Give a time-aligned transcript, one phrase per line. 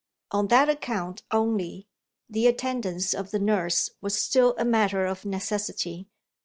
[0.31, 1.87] On that account only,
[2.27, 6.07] the attendance of the nurse was still a matter of necessity.